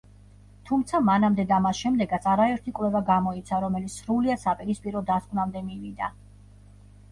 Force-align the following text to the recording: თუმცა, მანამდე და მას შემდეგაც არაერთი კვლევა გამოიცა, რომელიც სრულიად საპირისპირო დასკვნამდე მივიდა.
თუმცა, 0.69 1.01
მანამდე 1.09 1.45
და 1.51 1.59
მას 1.65 1.81
შემდეგაც 1.85 2.25
არაერთი 2.31 2.73
კვლევა 2.81 3.03
გამოიცა, 3.11 3.61
რომელიც 3.67 4.01
სრულიად 4.01 4.43
საპირისპირო 4.47 5.07
დასკვნამდე 5.13 5.65
მივიდა. 5.71 6.13